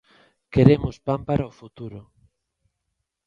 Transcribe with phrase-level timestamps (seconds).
[0.53, 2.01] Queremos pan para o futuro.